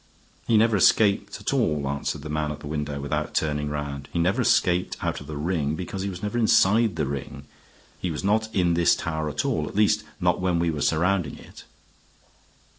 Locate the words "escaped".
0.77-1.39, 4.41-4.97